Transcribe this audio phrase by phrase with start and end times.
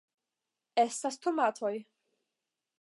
[0.85, 1.73] estas tomatoj